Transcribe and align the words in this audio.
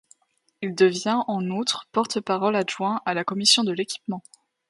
Il 0.63 0.73
devient, 0.73 1.19
en 1.27 1.47
outre, 1.51 1.85
porte-parole 1.91 2.55
adjoint 2.55 3.01
à 3.05 3.13
la 3.13 3.23
commission 3.23 3.63
de 3.63 3.71
l'Équipement. 3.71 4.23